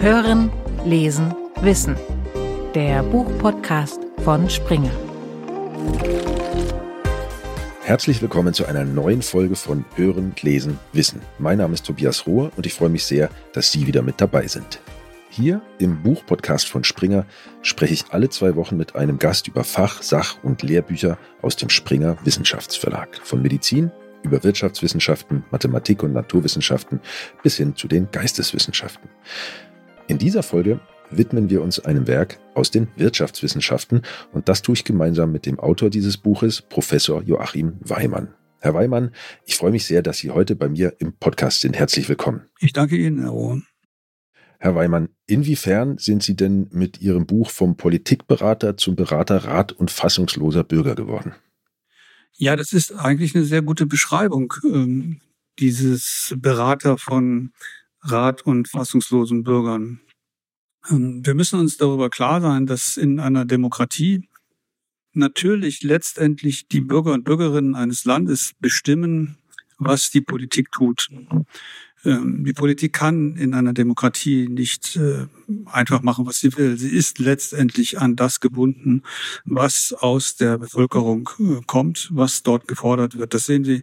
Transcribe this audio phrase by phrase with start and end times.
[0.00, 0.52] Hören,
[0.84, 1.96] Lesen, Wissen.
[2.72, 4.92] Der Buchpodcast von Springer.
[7.82, 11.20] Herzlich willkommen zu einer neuen Folge von Hören, Lesen, Wissen.
[11.40, 14.46] Mein Name ist Tobias Rohr und ich freue mich sehr, dass Sie wieder mit dabei
[14.46, 14.78] sind.
[15.30, 17.26] Hier im Buchpodcast von Springer
[17.62, 21.70] spreche ich alle zwei Wochen mit einem Gast über Fach-, Sach- und Lehrbücher aus dem
[21.70, 23.18] Springer Wissenschaftsverlag.
[23.24, 23.90] Von Medizin
[24.22, 27.00] über Wirtschaftswissenschaften, Mathematik und Naturwissenschaften
[27.42, 29.08] bis hin zu den Geisteswissenschaften.
[30.08, 30.80] In dieser Folge
[31.10, 34.00] widmen wir uns einem Werk aus den Wirtschaftswissenschaften
[34.32, 38.32] und das tue ich gemeinsam mit dem Autor dieses Buches, Professor Joachim Weimann.
[38.60, 39.10] Herr Weimann,
[39.44, 41.76] ich freue mich sehr, dass Sie heute bei mir im Podcast sind.
[41.76, 42.46] Herzlich willkommen.
[42.58, 43.66] Ich danke Ihnen, Herr Rohn.
[44.58, 49.90] Herr Weimann, inwiefern sind Sie denn mit Ihrem Buch vom Politikberater zum Berater Rat und
[49.90, 51.34] fassungsloser Bürger geworden?
[52.32, 55.20] Ja, das ist eigentlich eine sehr gute Beschreibung ähm,
[55.58, 57.52] dieses Berater von
[58.02, 60.00] Rat und fassungslosen Bürgern.
[60.90, 64.28] Ähm, wir müssen uns darüber klar sein, dass in einer Demokratie
[65.12, 69.38] natürlich letztendlich die Bürger und Bürgerinnen eines Landes bestimmen,
[69.78, 71.08] was die Politik tut.
[72.04, 75.26] Ähm, die Politik kann in einer Demokratie nicht äh,
[75.66, 76.78] einfach machen, was sie will.
[76.78, 79.02] Sie ist letztendlich an das gebunden,
[79.44, 83.34] was aus der Bevölkerung äh, kommt, was dort gefordert wird.
[83.34, 83.82] Das sehen Sie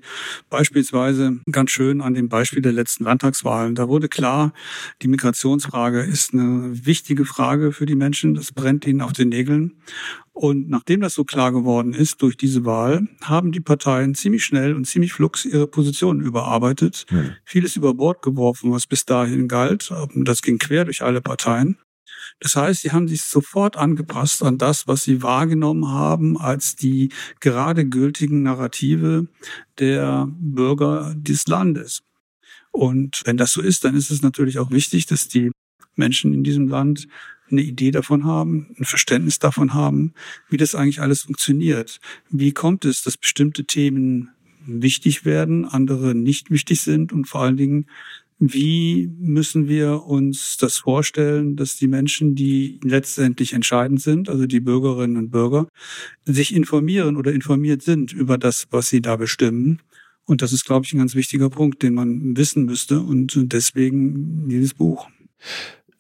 [0.50, 3.76] beispielsweise ganz schön an dem Beispiel der letzten Landtagswahlen.
[3.76, 4.54] Da wurde klar,
[5.02, 8.34] die Migrationsfrage ist eine wichtige Frage für die Menschen.
[8.36, 9.74] Das brennt ihnen auf den Nägeln.
[10.36, 14.76] Und nachdem das so klar geworden ist durch diese Wahl, haben die Parteien ziemlich schnell
[14.76, 17.32] und ziemlich flugs ihre Positionen überarbeitet, hm.
[17.46, 19.94] vieles über Bord geworfen, was bis dahin galt.
[20.14, 21.78] Das ging quer durch alle Parteien.
[22.42, 27.14] Das heißt, sie haben sich sofort angepasst an das, was sie wahrgenommen haben als die
[27.40, 29.28] gerade gültigen Narrative
[29.80, 32.04] der Bürger des Landes.
[32.72, 35.52] Und wenn das so ist, dann ist es natürlich auch wichtig, dass die
[35.96, 37.08] Menschen in diesem Land
[37.50, 40.14] eine Idee davon haben, ein Verständnis davon haben,
[40.50, 42.00] wie das eigentlich alles funktioniert.
[42.30, 44.30] Wie kommt es, dass bestimmte Themen
[44.66, 47.86] wichtig werden, andere nicht wichtig sind und vor allen Dingen,
[48.38, 54.60] wie müssen wir uns das vorstellen, dass die Menschen, die letztendlich entscheidend sind, also die
[54.60, 55.68] Bürgerinnen und Bürger,
[56.26, 59.82] sich informieren oder informiert sind über das, was sie da bestimmen?
[60.26, 64.50] Und das ist, glaube ich, ein ganz wichtiger Punkt, den man wissen müsste und deswegen
[64.50, 65.08] dieses Buch.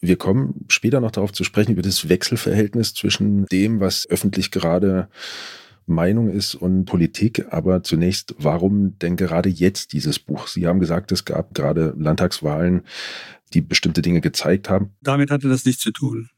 [0.08, 5.10] Wir kommen später noch darauf zu sprechen, über das Wechselverhältnis zwischen dem, was öffentlich gerade
[5.88, 7.46] Meinung ist und Politik.
[7.50, 10.48] Aber zunächst, warum denn gerade jetzt dieses Buch?
[10.48, 12.82] Sie haben gesagt, es gab gerade Landtagswahlen,
[13.54, 14.92] die bestimmte Dinge gezeigt haben.
[15.02, 16.30] Damit hatte das nichts zu tun.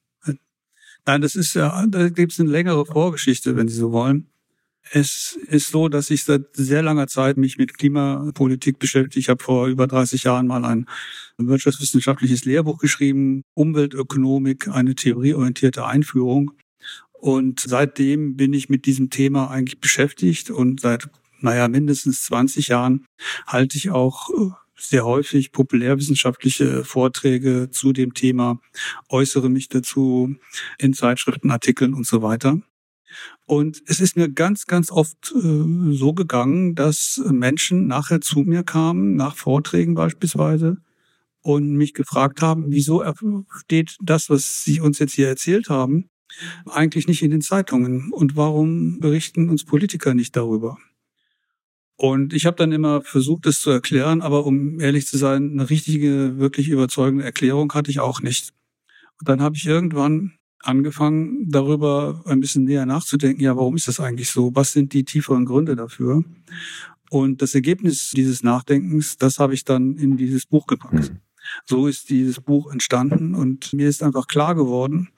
[1.05, 4.27] Nein, das ist ja, da gibt es eine längere Vorgeschichte, wenn Sie so wollen.
[4.91, 9.19] Es ist so, dass ich seit sehr langer Zeit mich mit Klimapolitik beschäftige.
[9.19, 10.87] Ich habe vor über 30 Jahren mal ein
[11.37, 16.51] wirtschaftswissenschaftliches Lehrbuch geschrieben, Umweltökonomik, eine theorieorientierte Einführung.
[17.13, 21.09] Und seitdem bin ich mit diesem Thema eigentlich beschäftigt und seit,
[21.41, 23.05] naja, mindestens 20 Jahren
[23.47, 28.61] halte ich auch äh, sehr häufig populärwissenschaftliche Vorträge zu dem Thema,
[29.09, 30.35] äußere mich dazu
[30.77, 32.61] in Zeitschriften, Artikeln und so weiter.
[33.45, 38.63] Und es ist mir ganz, ganz oft äh, so gegangen, dass Menschen nachher zu mir
[38.63, 40.77] kamen, nach Vorträgen beispielsweise,
[41.41, 43.03] und mich gefragt haben, wieso
[43.61, 46.09] steht das, was Sie uns jetzt hier erzählt haben,
[46.65, 50.77] eigentlich nicht in den Zeitungen und warum berichten uns Politiker nicht darüber?
[51.95, 55.69] Und ich habe dann immer versucht, es zu erklären, aber um ehrlich zu sein, eine
[55.69, 58.53] richtige, wirklich überzeugende Erklärung hatte ich auch nicht.
[59.19, 63.99] Und dann habe ich irgendwann angefangen, darüber ein bisschen näher nachzudenken, ja, warum ist das
[63.99, 64.55] eigentlich so?
[64.55, 66.23] Was sind die tieferen Gründe dafür?
[67.09, 71.11] Und das Ergebnis dieses Nachdenkens, das habe ich dann in dieses Buch gepackt.
[71.11, 71.19] Mhm.
[71.65, 75.09] So ist dieses Buch entstanden und mir ist einfach klar geworden,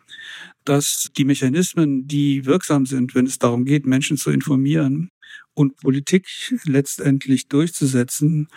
[0.63, 5.09] dass die Mechanismen, die wirksam sind, wenn es darum geht, Menschen zu informieren
[5.55, 6.27] und Politik
[6.65, 8.47] letztendlich durchzusetzen,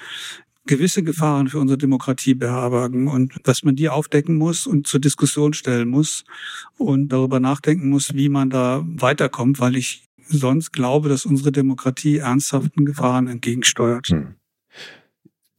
[0.67, 5.55] gewisse Gefahren für unsere Demokratie beherbergen und dass man die aufdecken muss und zur Diskussion
[5.55, 6.25] stellen muss
[6.79, 12.19] und darüber nachdenken muss, wie man da weiterkommt, weil ich sonst glaube, dass unsere Demokratie
[12.19, 14.07] ernsthaften Gefahren entgegensteuert.
[14.09, 14.37] Hm.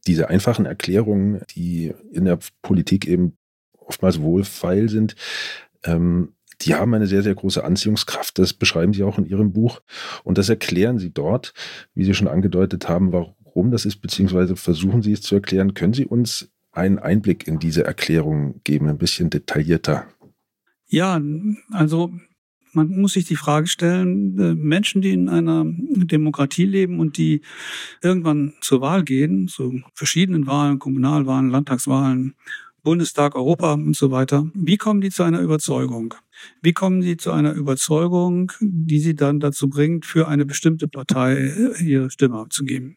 [0.06, 3.36] Diese einfachen Erklärungen, die in der Politik eben
[3.78, 5.16] oftmals wohlfeil sind,
[5.84, 8.38] ähm, die haben eine sehr, sehr große Anziehungskraft.
[8.38, 9.80] Das beschreiben Sie auch in Ihrem Buch.
[10.22, 11.52] Und das erklären Sie dort,
[11.94, 13.34] wie Sie schon angedeutet haben, warum
[13.70, 15.74] das ist, beziehungsweise versuchen Sie es zu erklären.
[15.74, 20.06] Können Sie uns einen Einblick in diese Erklärung geben, ein bisschen detaillierter?
[20.88, 21.20] Ja,
[21.70, 22.12] also
[22.72, 27.40] man muss sich die Frage stellen, äh, Menschen, die in einer Demokratie leben und die
[28.02, 32.34] irgendwann zur Wahl gehen, zu verschiedenen Wahlen, Kommunalwahlen, Landtagswahlen,
[32.82, 34.50] Bundestag, Europa und so weiter.
[34.54, 36.14] Wie kommen die zu einer Überzeugung?
[36.60, 41.34] Wie kommen die zu einer Überzeugung, die sie dann dazu bringt, für eine bestimmte Partei
[41.36, 42.96] äh, ihre Stimme abzugeben?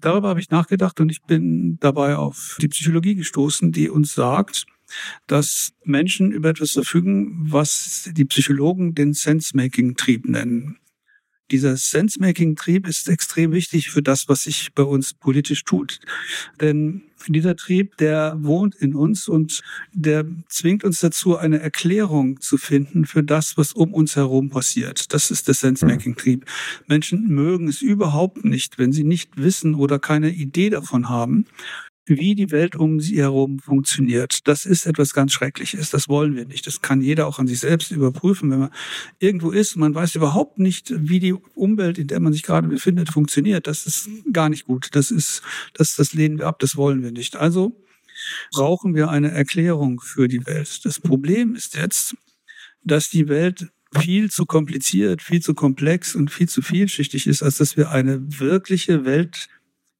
[0.00, 4.66] Darüber habe ich nachgedacht und ich bin dabei auf die Psychologie gestoßen, die uns sagt,
[5.26, 10.78] dass Menschen über etwas verfügen, was die Psychologen den Sense-Making-Trieb nennen.
[11.50, 16.00] Dieser Sense-Making-Trieb ist extrem wichtig für das, was sich bei uns politisch tut.
[16.60, 19.62] Denn dieser Trieb, der wohnt in uns und
[19.92, 25.12] der zwingt uns dazu, eine Erklärung zu finden für das, was um uns herum passiert.
[25.12, 26.44] Das ist der Sense-Making-Trieb.
[26.86, 31.46] Menschen mögen es überhaupt nicht, wenn sie nicht wissen oder keine Idee davon haben,
[32.06, 34.46] wie die Welt um sie herum funktioniert.
[34.46, 35.90] Das ist etwas ganz Schreckliches.
[35.90, 36.66] Das wollen wir nicht.
[36.66, 38.70] Das kann jeder auch an sich selbst überprüfen, wenn man
[39.18, 42.68] irgendwo ist und man weiß überhaupt nicht, wie die Umwelt, in der man sich gerade
[42.68, 43.66] befindet, funktioniert.
[43.66, 44.88] Das ist gar nicht gut.
[44.92, 45.42] Das ist,
[45.74, 46.60] das, das lehnen wir ab.
[46.60, 47.36] Das wollen wir nicht.
[47.36, 47.76] Also
[48.52, 50.84] brauchen wir eine Erklärung für die Welt.
[50.84, 52.16] Das Problem ist jetzt,
[52.82, 53.68] dass die Welt
[54.00, 58.20] viel zu kompliziert, viel zu komplex und viel zu vielschichtig ist, als dass wir eine
[58.40, 59.48] wirkliche Welt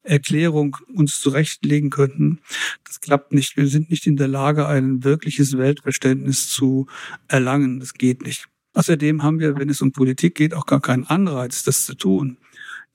[0.07, 2.41] Erklärung uns zurechtlegen könnten.
[2.85, 3.57] Das klappt nicht.
[3.57, 6.87] Wir sind nicht in der Lage, ein wirkliches Weltverständnis zu
[7.29, 7.81] erlangen.
[7.81, 8.47] Das geht nicht.
[8.75, 12.37] Außerdem haben wir, wenn es um Politik geht, auch gar keinen Anreiz, das zu tun.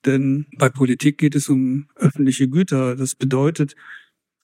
[0.06, 2.96] Denn bei Politik geht es um öffentliche Güter.
[2.96, 3.76] Das bedeutet,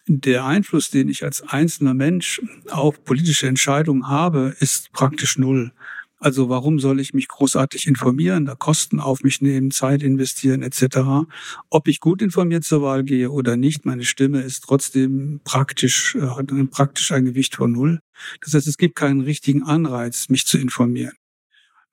[0.07, 5.73] der Einfluss, den ich als einzelner Mensch auf politische Entscheidungen habe, ist praktisch null.
[6.19, 11.27] Also warum soll ich mich großartig informieren, da Kosten auf mich nehmen, Zeit investieren etc.
[11.69, 16.21] Ob ich gut informiert zur Wahl gehe oder nicht, meine Stimme ist trotzdem praktisch, äh,
[16.21, 17.99] hat praktisch ein Gewicht von null.
[18.41, 21.13] Das heißt, es gibt keinen richtigen Anreiz, mich zu informieren.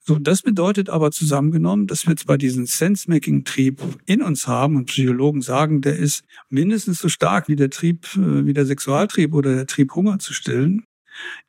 [0.07, 5.41] So, das bedeutet aber zusammengenommen, dass wir zwar diesen Sense-Making-Trieb in uns haben und Psychologen
[5.41, 9.67] sagen, der ist mindestens so stark wie der Trieb, äh, wie der Sexualtrieb oder der
[9.67, 10.83] Trieb, Hunger zu stillen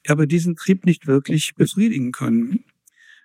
[0.06, 2.64] aber diesen Trieb nicht wirklich befriedigen können.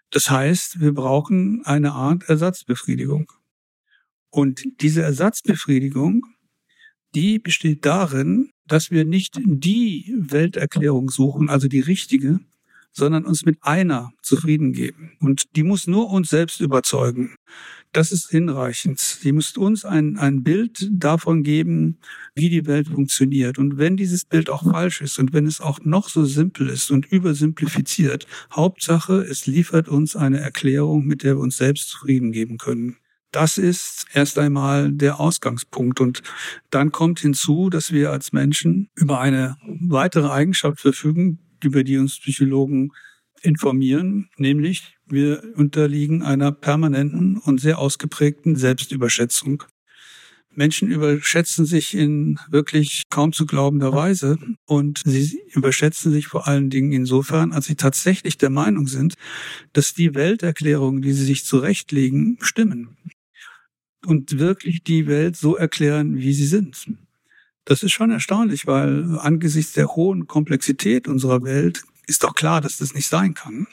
[0.10, 3.32] Das heißt, wir brauchen eine Art Ersatzbefriedigung.
[4.30, 6.26] Und diese Ersatzbefriedigung,
[7.16, 12.40] die besteht darin, dass wir nicht die Welterklärung suchen, also die richtige,
[12.94, 15.12] sondern uns mit einer zufrieden geben.
[15.20, 17.36] Und die muss nur uns selbst überzeugen.
[17.94, 19.00] Das ist hinreichend.
[19.00, 21.98] Sie muss uns ein, ein Bild davon geben,
[22.34, 23.58] wie die Welt funktioniert.
[23.58, 26.90] Und wenn dieses Bild auch falsch ist und wenn es auch noch so simpel ist
[26.90, 32.58] und übersimplifiziert, Hauptsache, es liefert uns eine Erklärung, mit der wir uns selbst zufrieden geben
[32.58, 32.96] können.
[33.32, 36.00] Das ist erst einmal der Ausgangspunkt.
[36.00, 36.22] Und
[36.70, 42.20] dann kommt hinzu, dass wir als Menschen über eine weitere Eigenschaft verfügen, über die uns
[42.20, 42.92] Psychologen
[43.42, 49.64] informieren, nämlich wir unterliegen einer permanenten und sehr ausgeprägten Selbstüberschätzung.
[50.54, 56.70] Menschen überschätzen sich in wirklich kaum zu glaubender Weise und sie überschätzen sich vor allen
[56.70, 59.14] Dingen insofern, als sie tatsächlich der Meinung sind,
[59.72, 62.98] dass die Welterklärungen, die sie sich zurechtlegen, stimmen
[64.06, 66.86] und wirklich die Welt so erklären, wie sie sind.
[67.66, 72.78] Das ist schon erstaunlich, weil angesichts der hohen Komplexität unserer Welt ist doch klar, dass
[72.78, 73.68] das nicht sein kann.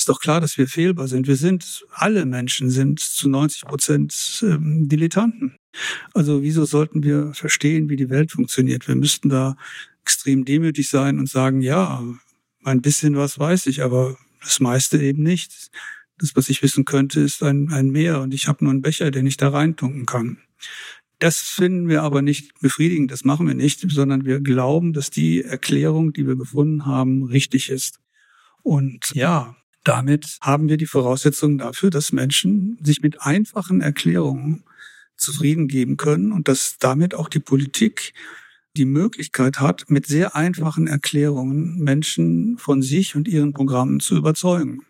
[0.00, 1.26] Ist doch klar, dass wir fehlbar sind.
[1.26, 5.56] Wir sind, alle Menschen sind zu 90 Prozent ähm, Dilettanten.
[6.14, 8.88] Also wieso sollten wir verstehen, wie die Welt funktioniert?
[8.88, 9.58] Wir müssten da
[10.00, 12.02] extrem demütig sein und sagen, ja,
[12.64, 15.70] ein bisschen was weiß ich, aber das meiste eben nicht.
[16.16, 19.10] Das, was ich wissen könnte, ist ein, ein Meer und ich habe nur einen Becher,
[19.10, 20.38] den ich da reintunken kann.
[21.18, 25.44] Das finden wir aber nicht befriedigend, das machen wir nicht, sondern wir glauben, dass die
[25.44, 28.00] Erklärung, die wir gefunden haben, richtig ist.
[28.62, 34.64] Und ja, damit haben wir die Voraussetzungen dafür, dass Menschen sich mit einfachen Erklärungen
[35.16, 38.14] zufrieden geben können und dass damit auch die Politik
[38.76, 44.80] die Möglichkeit hat, mit sehr einfachen Erklärungen Menschen von sich und ihren Programmen zu überzeugen.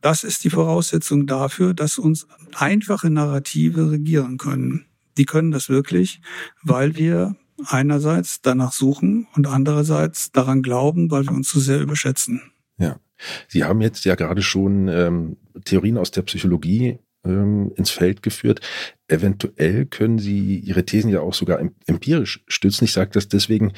[0.00, 6.20] Das ist die Voraussetzung dafür, dass uns einfache Narrative regieren können die können das wirklich,
[6.62, 12.52] weil wir einerseits danach suchen und andererseits daran glauben, weil wir uns zu sehr überschätzen.
[12.78, 13.00] Ja.
[13.48, 18.60] Sie haben jetzt ja gerade schon ähm, Theorien aus der Psychologie ähm, ins Feld geführt.
[19.08, 22.84] Eventuell können Sie Ihre Thesen ja auch sogar empirisch stützen.
[22.84, 23.72] Ich sage das deswegen,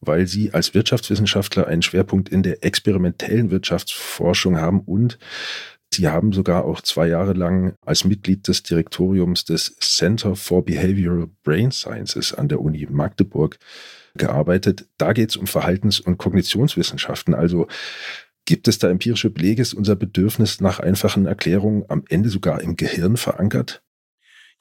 [0.00, 5.18] weil Sie als Wirtschaftswissenschaftler einen Schwerpunkt in der experimentellen Wirtschaftsforschung haben und
[5.92, 11.28] Sie haben sogar auch zwei Jahre lang als Mitglied des Direktoriums des Center for Behavioral
[11.44, 13.58] Brain Sciences an der Uni Magdeburg
[14.16, 14.88] gearbeitet.
[14.98, 17.32] Da geht es um Verhaltens- und Kognitionswissenschaften.
[17.32, 17.68] Also
[18.44, 22.76] gibt es da empirische Belege, ist unser Bedürfnis nach einfachen Erklärungen am Ende sogar im
[22.76, 23.82] Gehirn verankert?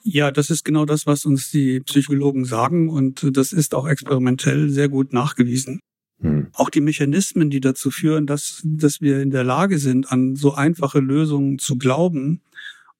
[0.03, 4.69] Ja, das ist genau das, was uns die Psychologen sagen und das ist auch experimentell
[4.69, 5.79] sehr gut nachgewiesen.
[6.19, 6.47] Hm.
[6.53, 10.53] Auch die Mechanismen, die dazu führen, dass, dass wir in der Lage sind, an so
[10.53, 12.41] einfache Lösungen zu glauben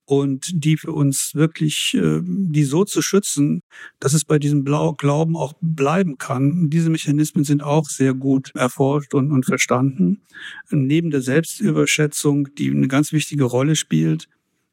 [0.06, 3.62] und die für uns wirklich, äh, die so zu schützen,
[4.00, 6.70] dass es bei diesem Blau Glauben auch bleiben kann.
[6.70, 10.22] Diese Mechanismen sind auch sehr gut erforscht und, und verstanden.
[10.70, 14.28] Neben der Selbstüberschätzung, die eine ganz wichtige Rolle spielt,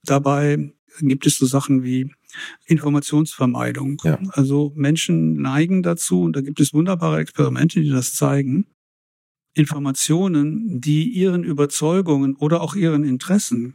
[0.04, 2.10] dabei gibt es so Sachen wie
[2.66, 4.00] Informationsvermeidung.
[4.04, 4.18] Ja.
[4.30, 8.66] Also Menschen neigen dazu, und da gibt es wunderbare Experimente, die das zeigen,
[9.54, 13.74] Informationen, die ihren Überzeugungen oder auch ihren Interessen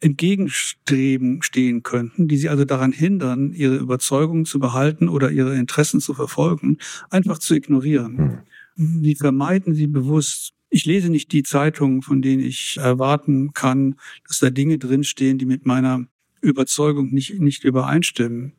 [0.00, 6.00] entgegenstreben stehen könnten, die sie also daran hindern, ihre Überzeugungen zu behalten oder ihre Interessen
[6.00, 6.78] zu verfolgen,
[7.10, 8.44] einfach zu ignorieren.
[8.76, 9.02] Hm.
[9.02, 10.52] Die vermeiden sie bewusst.
[10.68, 13.94] Ich lese nicht die Zeitungen, von denen ich erwarten kann,
[14.26, 16.06] dass da Dinge drinstehen, die mit meiner
[16.40, 18.52] Überzeugung nicht, nicht übereinstimmen.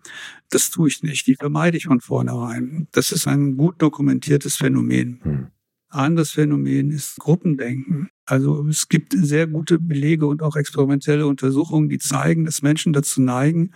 [0.50, 1.28] Das tue ich nicht.
[1.28, 2.88] Die vermeide ich von vornherein.
[2.92, 5.52] Das ist ein gut dokumentiertes Phänomen.
[5.96, 8.10] Anderes Phänomen ist Gruppendenken.
[8.26, 13.22] Also es gibt sehr gute Belege und auch experimentelle Untersuchungen, die zeigen, dass Menschen dazu
[13.22, 13.72] neigen,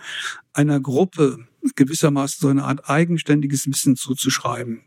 [0.52, 1.38] einer Gruppe
[1.76, 4.82] gewissermaßen so eine Art eigenständiges Wissen zuzuschreiben.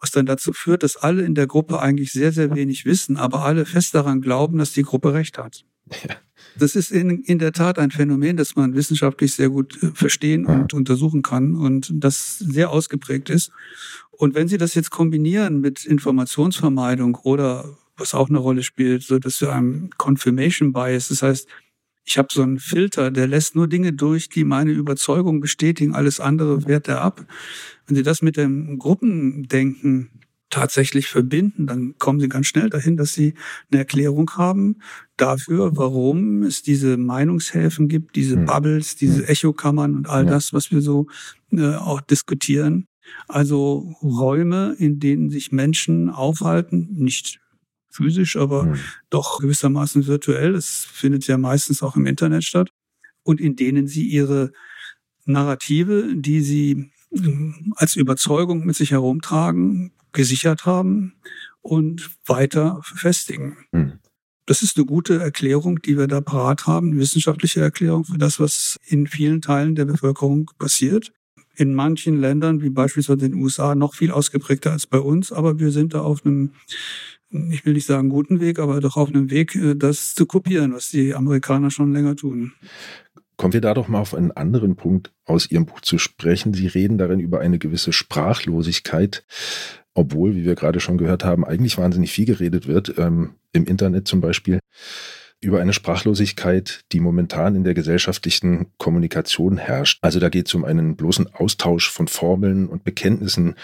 [0.00, 3.44] Was dann dazu führt, dass alle in der Gruppe eigentlich sehr, sehr wenig wissen, aber
[3.44, 5.64] alle fest daran glauben, dass die Gruppe recht hat.
[5.90, 6.16] Ja.
[6.58, 10.46] Das ist in, in der Tat ein Phänomen, das man wissenschaftlich sehr gut äh, verstehen
[10.46, 13.50] und untersuchen kann und das sehr ausgeprägt ist.
[14.10, 19.18] Und wenn Sie das jetzt kombinieren mit Informationsvermeidung oder was auch eine Rolle spielt, so
[19.18, 21.48] dass wir einem Confirmation Bias, das heißt,
[22.04, 26.20] ich habe so einen Filter, der lässt nur Dinge durch, die meine Überzeugung bestätigen, alles
[26.20, 27.26] andere wehrt er ab.
[27.86, 30.10] Wenn Sie das mit dem Gruppendenken
[30.56, 33.34] tatsächlich verbinden, dann kommen Sie ganz schnell dahin, dass Sie
[33.70, 34.76] eine Erklärung haben
[35.18, 38.46] dafür, warum es diese Meinungshäfen gibt, diese hm.
[38.46, 39.28] Bubbles, diese hm.
[39.28, 41.08] Echokammern und all das, was wir so
[41.52, 42.86] äh, auch diskutieren.
[43.28, 47.38] Also Räume, in denen sich Menschen aufhalten, nicht
[47.90, 48.78] physisch, aber mhm.
[49.10, 50.54] doch gewissermaßen virtuell.
[50.54, 52.70] Es findet ja meistens auch im Internet statt.
[53.22, 54.52] Und in denen sie ihre
[55.24, 56.90] Narrative, die sie
[57.76, 61.14] als Überzeugung mit sich herumtragen, gesichert haben
[61.60, 63.58] und weiter festigen.
[63.70, 64.00] Mhm.
[64.46, 68.38] Das ist eine gute Erklärung, die wir da parat haben, eine wissenschaftliche Erklärung für das,
[68.38, 71.12] was in vielen Teilen der Bevölkerung passiert.
[71.56, 75.58] In manchen Ländern, wie beispielsweise in den USA, noch viel ausgeprägter als bei uns, aber
[75.58, 76.52] wir sind da auf einem
[77.50, 80.72] ich will nicht sagen guten Weg, aber doch auf einem Weg, äh, das zu kopieren,
[80.72, 82.52] was die Amerikaner schon länger tun.
[83.36, 86.54] Kommen wir da doch mal auf einen anderen Punkt aus Ihrem Buch zu sprechen.
[86.54, 89.26] Sie reden darin über eine gewisse Sprachlosigkeit,
[89.96, 94.06] obwohl, wie wir gerade schon gehört haben, eigentlich wahnsinnig viel geredet wird, ähm, im Internet
[94.06, 94.60] zum Beispiel
[95.40, 99.98] über eine Sprachlosigkeit, die momentan in der gesellschaftlichen Kommunikation herrscht.
[100.00, 103.54] Also da geht es um einen bloßen Austausch von Formeln und Bekenntnissen,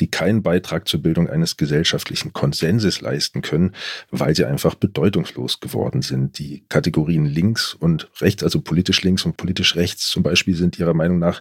[0.00, 3.74] die keinen Beitrag zur Bildung eines gesellschaftlichen Konsenses leisten können,
[4.10, 6.38] weil sie einfach bedeutungslos geworden sind.
[6.40, 10.94] Die Kategorien links und rechts, also politisch links und politisch rechts zum Beispiel, sind Ihrer
[10.94, 11.40] Meinung nach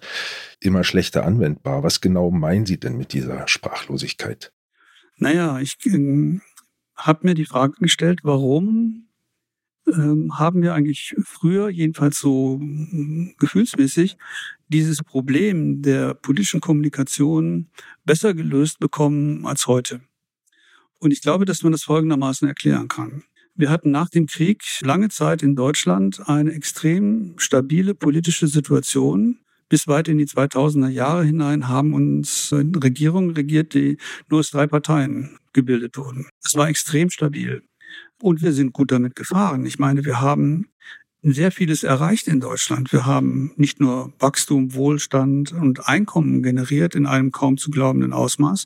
[0.59, 1.81] immer schlechter anwendbar.
[1.81, 4.53] Was genau meinen Sie denn mit dieser Sprachlosigkeit?
[5.17, 6.39] Naja, ich äh,
[6.95, 9.07] habe mir die Frage gestellt, warum
[9.87, 14.17] ähm, haben wir eigentlich früher, jedenfalls so mm, gefühlsmäßig,
[14.67, 17.67] dieses Problem der politischen Kommunikation
[18.05, 20.01] besser gelöst bekommen als heute.
[20.99, 23.23] Und ich glaube, dass man das folgendermaßen erklären kann.
[23.55, 29.39] Wir hatten nach dem Krieg lange Zeit in Deutschland eine extrem stabile politische Situation.
[29.69, 33.97] Bis weit in die 2000er Jahre hinein haben uns Regierungen regiert, die
[34.29, 36.27] nur aus drei Parteien gebildet wurden.
[36.43, 37.61] Es war extrem stabil.
[38.21, 39.65] Und wir sind gut damit gefahren.
[39.65, 40.67] Ich meine, wir haben
[41.23, 42.91] sehr vieles erreicht in Deutschland.
[42.91, 48.65] Wir haben nicht nur Wachstum, Wohlstand und Einkommen generiert in einem kaum zu glaubenden Ausmaß.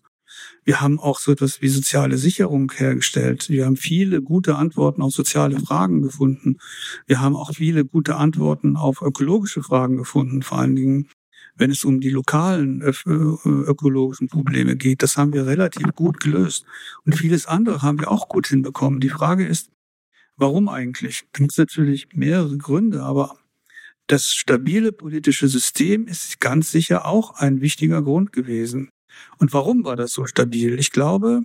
[0.63, 3.50] Wir haben auch so etwas wie soziale Sicherung hergestellt.
[3.50, 6.58] Wir haben viele gute Antworten auf soziale Fragen gefunden.
[7.06, 11.08] Wir haben auch viele gute Antworten auf ökologische Fragen gefunden, vor allen Dingen
[11.58, 15.04] wenn es um die lokalen ökologischen Probleme geht.
[15.04, 16.66] Das haben wir relativ gut gelöst.
[17.06, 19.00] Und vieles andere haben wir auch gut hinbekommen.
[19.00, 19.70] Die Frage ist,
[20.38, 21.24] Warum eigentlich?
[21.34, 23.40] Da gibt es natürlich mehrere Gründe, aber
[24.06, 28.90] das stabile politische System ist ganz sicher auch ein wichtiger Grund gewesen.
[29.40, 30.78] Und warum war das so stabil?
[30.78, 31.42] Ich glaube,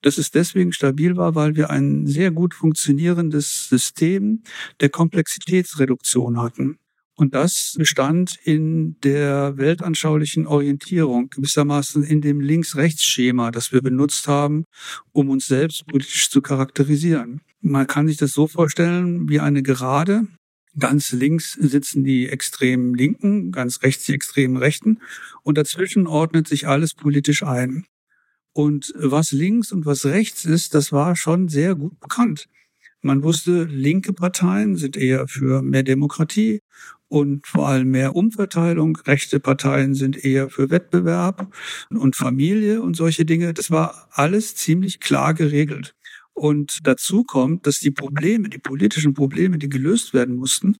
[0.00, 4.42] dass es deswegen stabil war, weil wir ein sehr gut funktionierendes System
[4.80, 6.78] der Komplexitätsreduktion hatten.
[7.16, 14.64] Und das bestand in der weltanschaulichen Orientierung, gewissermaßen in dem Links-Rechts-Schema, das wir benutzt haben,
[15.12, 17.40] um uns selbst politisch zu charakterisieren.
[17.60, 20.26] Man kann sich das so vorstellen wie eine Gerade,
[20.76, 24.98] Ganz links sitzen die extremen Linken, ganz rechts die extremen Rechten
[25.42, 27.86] und dazwischen ordnet sich alles politisch ein.
[28.52, 32.48] Und was links und was rechts ist, das war schon sehr gut bekannt.
[33.02, 36.60] Man wusste, linke Parteien sind eher für mehr Demokratie
[37.14, 38.98] und vor allem mehr Umverteilung.
[39.06, 41.48] Rechte Parteien sind eher für Wettbewerb
[41.90, 43.54] und Familie und solche Dinge.
[43.54, 45.94] Das war alles ziemlich klar geregelt.
[46.32, 50.76] Und dazu kommt, dass die Probleme, die politischen Probleme, die gelöst werden mussten,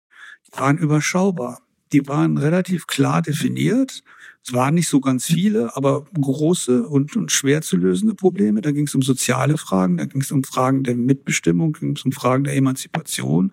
[0.50, 1.62] waren überschaubar.
[1.92, 4.02] Die waren relativ klar definiert.
[4.44, 8.60] Es waren nicht so ganz viele, aber große und, und schwer zu lösende Probleme.
[8.60, 11.94] Da ging es um soziale Fragen, da ging es um Fragen der Mitbestimmung, da ging
[11.94, 13.52] es um Fragen der Emanzipation,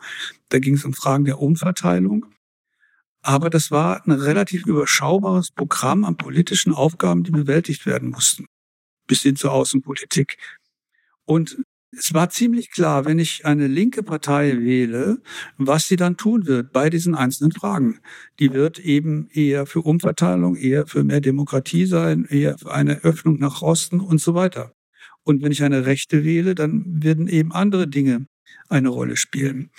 [0.50, 2.26] da ging es um Fragen der Umverteilung.
[3.22, 8.46] Aber das war ein relativ überschaubares Programm an politischen Aufgaben, die bewältigt werden mussten.
[9.08, 10.38] Bis hin zur Außenpolitik.
[11.26, 11.58] Und
[11.94, 15.22] es war ziemlich klar, wenn ich eine linke Partei wähle,
[15.58, 18.00] was sie dann tun wird bei diesen einzelnen Fragen.
[18.40, 23.40] Die wird eben eher für Umverteilung, eher für mehr Demokratie sein, eher für eine Öffnung
[23.40, 24.74] nach Osten und so weiter.
[25.24, 28.26] Und wenn ich eine Rechte wähle, dann werden eben andere Dinge
[28.70, 29.70] eine Rolle spielen.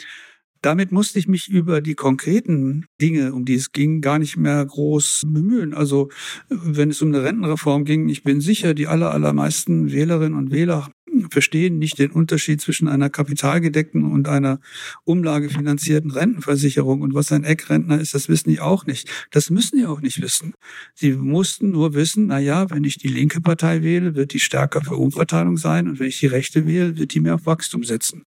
[0.62, 4.64] Damit musste ich mich über die konkreten Dinge, um die es ging, gar nicht mehr
[4.64, 5.74] groß bemühen.
[5.74, 6.08] Also
[6.48, 10.92] wenn es um eine Rentenreform ging, ich bin sicher, die aller, allermeisten Wählerinnen und Wähler
[11.30, 14.60] verstehen nicht den Unterschied zwischen einer kapitalgedeckten und einer
[15.04, 17.02] umlagefinanzierten Rentenversicherung.
[17.02, 19.10] Und was ein Eckrentner ist, das wissen die auch nicht.
[19.30, 20.54] Das müssen die auch nicht wissen.
[20.94, 24.80] Sie mussten nur wissen, na ja, wenn ich die linke Partei wähle, wird die stärker
[24.80, 28.22] für Umverteilung sein und wenn ich die rechte wähle, wird die mehr auf Wachstum setzen.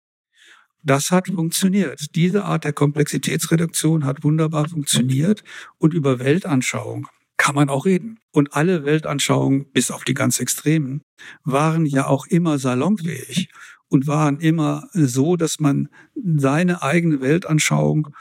[0.83, 2.15] Das hat funktioniert.
[2.17, 5.45] Diese Art der Komplexitätsreduktion hat wunderbar funktioniert
[5.79, 8.19] und über Weltanschauung kann man auch reden.
[8.31, 11.03] Und alle Weltanschauungen, bis auf die ganz Extremen,
[11.45, 13.49] waren ja auch immer salonfähig
[13.89, 18.15] und waren immer so, dass man seine eigene Weltanschauung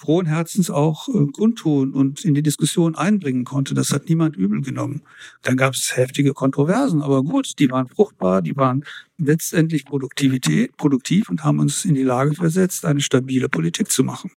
[0.00, 3.74] frohen Herzens auch äh, kundtun und in die Diskussion einbringen konnte.
[3.74, 5.02] Das hat niemand übel genommen.
[5.42, 8.84] Dann gab es heftige Kontroversen, aber gut, die waren fruchtbar, die waren
[9.18, 14.30] letztendlich Produktivität, produktiv und haben uns in die Lage versetzt, eine stabile Politik zu machen.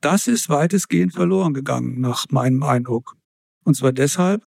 [0.00, 3.16] Das ist weitestgehend verloren gegangen, nach meinem Eindruck.
[3.64, 4.44] Und zwar deshalb,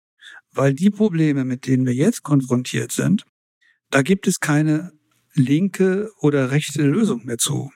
[0.53, 3.25] weil die Probleme, mit denen wir jetzt konfrontiert sind,
[3.91, 4.91] da gibt es keine
[5.35, 7.71] linke oder rechte Lösung mehr zu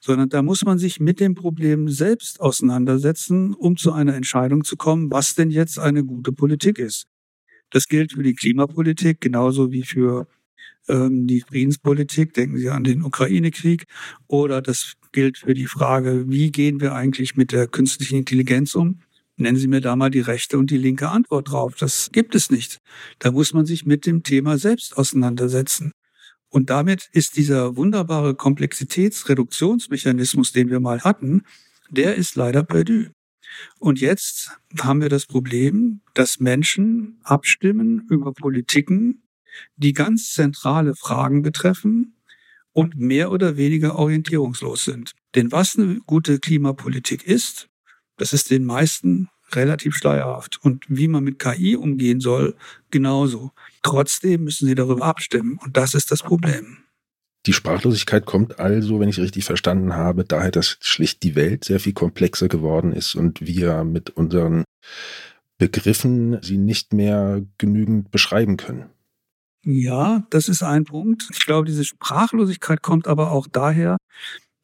[0.00, 4.76] sondern da muss man sich mit dem Problem selbst auseinandersetzen, um zu einer Entscheidung zu
[4.76, 7.06] kommen, was denn jetzt eine gute Politik ist.
[7.70, 10.26] Das gilt für die Klimapolitik genauso wie für
[10.88, 12.34] ähm, die Friedenspolitik.
[12.34, 13.84] Denken Sie an den Ukraine-Krieg.
[14.26, 19.00] Oder das gilt für die Frage, wie gehen wir eigentlich mit der künstlichen Intelligenz um?
[19.36, 21.74] Nennen Sie mir da mal die rechte und die linke Antwort drauf.
[21.78, 22.78] Das gibt es nicht.
[23.18, 25.92] Da muss man sich mit dem Thema selbst auseinandersetzen.
[26.50, 31.44] Und damit ist dieser wunderbare Komplexitätsreduktionsmechanismus, den wir mal hatten,
[31.88, 33.06] der ist leider perdu.
[33.78, 39.22] Und jetzt haben wir das Problem, dass Menschen abstimmen über Politiken,
[39.76, 42.16] die ganz zentrale Fragen betreffen
[42.72, 45.12] und mehr oder weniger orientierungslos sind.
[45.34, 47.68] Denn was eine gute Klimapolitik ist,
[48.16, 50.58] das ist den meisten relativ schleierhaft.
[50.62, 52.56] Und wie man mit KI umgehen soll,
[52.90, 53.52] genauso.
[53.82, 55.58] Trotzdem müssen sie darüber abstimmen.
[55.62, 56.78] Und das ist das Problem.
[57.46, 61.80] Die Sprachlosigkeit kommt also, wenn ich richtig verstanden habe, daher, dass schlicht die Welt sehr
[61.80, 64.64] viel komplexer geworden ist und wir mit unseren
[65.56, 68.90] Begriffen sie nicht mehr genügend beschreiben können.
[69.62, 71.28] Ja, das ist ein Punkt.
[71.32, 73.98] Ich glaube, diese Sprachlosigkeit kommt aber auch daher,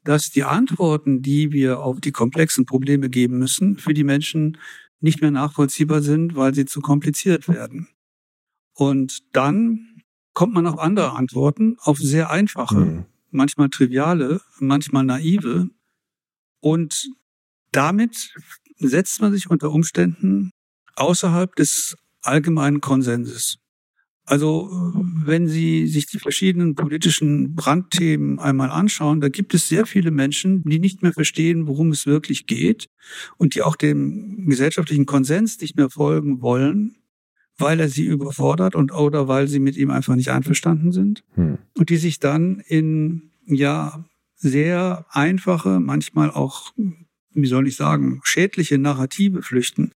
[0.07, 4.57] dass die Antworten, die wir auf die komplexen Probleme geben müssen, für die Menschen
[5.01, 7.89] nicht mehr nachvollziehbar sind, weil sie zu kompliziert werden.
[8.73, 10.01] Und dann
[10.33, 13.05] kommt man auf andere Antworten, auf sehr einfache, mhm.
[13.31, 15.69] manchmal triviale, manchmal naive.
[16.61, 17.09] Und
[17.73, 18.33] damit
[18.77, 20.51] setzt man sich unter Umständen
[20.95, 23.57] außerhalb des allgemeinen Konsenses.
[24.27, 24.69] Also
[25.23, 30.63] wenn Sie sich die verschiedenen politischen Brandthemen einmal anschauen, da gibt es sehr viele Menschen,
[30.63, 32.89] die nicht mehr verstehen, worum es wirklich geht
[33.37, 36.97] und die auch dem gesellschaftlichen Konsens nicht mehr folgen wollen,
[37.57, 41.57] weil er sie überfordert und oder weil sie mit ihm einfach nicht einverstanden sind hm.
[41.77, 44.03] und die sich dann in ja
[44.35, 46.73] sehr einfache, manchmal auch
[47.37, 49.91] wie soll ich sagen, schädliche Narrative flüchten,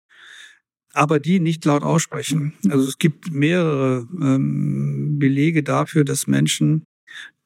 [0.92, 2.54] aber die nicht laut aussprechen.
[2.68, 6.84] Also es gibt mehrere ähm, Belege dafür, dass Menschen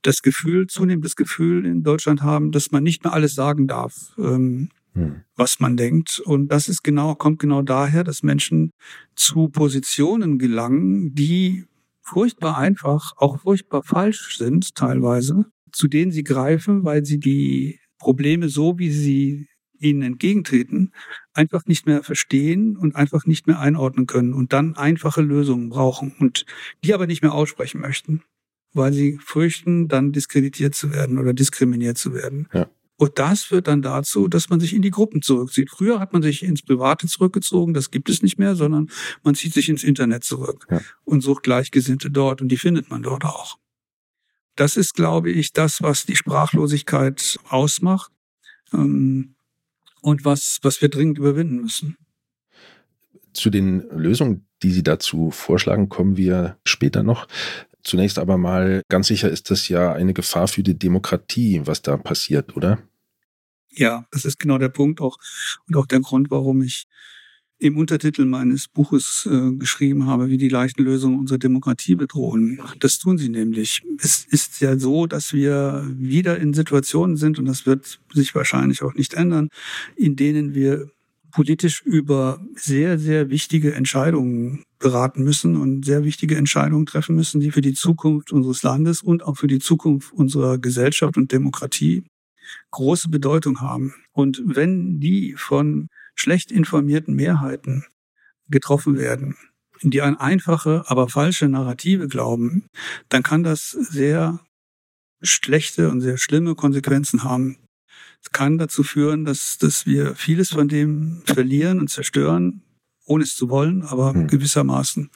[0.03, 4.13] das Gefühl, zunehmend das Gefühl in Deutschland haben, dass man nicht mehr alles sagen darf,
[4.19, 5.23] ähm, hm.
[5.35, 6.21] was man denkt.
[6.25, 8.71] Und das ist genau, kommt genau daher, dass Menschen
[9.17, 11.65] zu Positionen gelangen, die
[12.03, 18.51] furchtbar einfach, auch furchtbar falsch sind teilweise, zu denen sie greifen, weil sie die Probleme
[18.51, 19.49] so, wie sie
[19.85, 20.93] ihnen entgegentreten,
[21.33, 26.15] einfach nicht mehr verstehen und einfach nicht mehr einordnen können und dann einfache Lösungen brauchen
[26.19, 26.47] und
[26.83, 28.23] die aber nicht mehr aussprechen möchten,
[28.73, 32.49] weil sie fürchten, dann diskreditiert zu werden oder diskriminiert zu werden.
[32.53, 32.69] Ja.
[32.97, 35.71] Und das führt dann dazu, dass man sich in die Gruppen zurückzieht.
[35.71, 38.89] Früher hat man sich ins Private zurückgezogen, das gibt es nicht mehr, sondern
[39.25, 40.81] man zieht sich ins Internet zurück ja.
[41.05, 43.59] und sucht Gleichgesinnte dort und die findet man dort auch.
[44.57, 48.13] Das ist, glaube ich, das, was die Sprachlosigkeit ausmacht
[48.73, 49.35] ähm,
[50.05, 51.97] und was, was wir dringend überwinden müssen.
[53.33, 57.27] Zu den Lösungen, die Sie dazu vorschlagen, kommen wir später noch.
[57.83, 61.97] Zunächst aber mal, ganz sicher ist das ja eine Gefahr für die Demokratie, was da
[61.97, 62.79] passiert, oder?
[63.71, 65.17] Ja, das ist genau der Punkt auch
[65.67, 66.87] und auch der Grund, warum ich
[67.59, 72.61] im Untertitel meines Buches äh, geschrieben habe, wie die leichten Lösungen unsere Demokratie bedrohen.
[72.81, 73.83] Das tun sie nämlich.
[73.99, 78.83] Es ist ja so, dass wir wieder in Situationen sind, und das wird sich wahrscheinlich
[78.83, 79.49] auch nicht ändern,
[79.97, 80.91] in denen wir
[81.31, 87.51] politisch über sehr, sehr wichtige Entscheidungen beraten müssen und sehr wichtige Entscheidungen treffen müssen, die
[87.51, 92.05] für die Zukunft unseres Landes und auch für die Zukunft unserer Gesellschaft und Demokratie
[92.71, 93.95] große Bedeutung haben.
[94.13, 97.85] Und wenn die von schlecht informierten Mehrheiten
[98.49, 99.37] getroffen werden,
[99.83, 102.69] die an einfache, aber falsche Narrative glauben,
[103.09, 104.41] dann kann das sehr
[105.23, 107.59] schlechte und sehr schlimme Konsequenzen haben
[108.33, 112.63] kann dazu führen, dass, dass wir vieles von dem verlieren und zerstören,
[113.05, 114.29] ohne es zu wollen, aber mhm.
[114.29, 115.11] gewissermaßen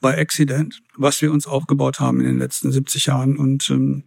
[0.00, 3.36] bei Accident, was wir uns aufgebaut haben in den letzten 70 Jahren.
[3.36, 4.04] Und ähm,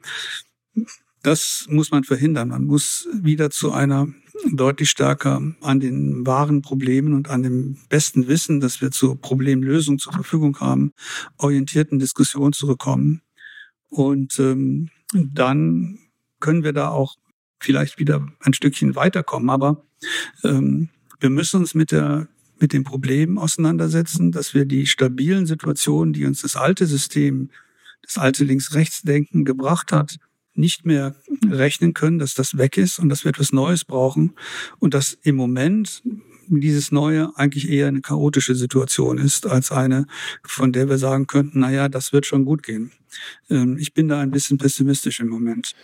[1.23, 2.49] das muss man verhindern.
[2.49, 4.07] Man muss wieder zu einer
[4.51, 9.99] deutlich stärker an den wahren Problemen und an dem besten Wissen, dass wir zur Problemlösung
[9.99, 10.93] zur Verfügung haben,
[11.37, 13.21] orientierten Diskussion zurückkommen.
[13.89, 15.99] Und ähm, dann
[16.39, 17.15] können wir da auch
[17.59, 19.49] vielleicht wieder ein Stückchen weiterkommen.
[19.49, 19.83] Aber
[20.43, 22.27] ähm, wir müssen uns mit der
[22.61, 27.51] mit dem Problem auseinandersetzen, dass wir die stabilen Situationen, die uns das alte System,
[28.01, 30.17] das alte Links-Rechts-Denken gebracht hat,
[30.59, 31.15] nicht mehr
[31.49, 34.33] rechnen können, dass das weg ist und dass wir etwas Neues brauchen
[34.79, 36.03] und dass im Moment
[36.47, 40.07] dieses Neue eigentlich eher eine chaotische Situation ist, als eine,
[40.43, 42.91] von der wir sagen könnten, na ja, das wird schon gut gehen.
[43.49, 45.75] Ähm, ich bin da ein bisschen pessimistisch im Moment